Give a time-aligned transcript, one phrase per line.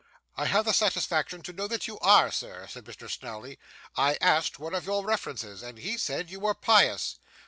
[0.35, 3.07] 'I have the satisfaction to know you are, sir,' said Mr.
[3.07, 3.59] Snawley.
[3.95, 7.19] 'I asked one of your references, and he said you were pious.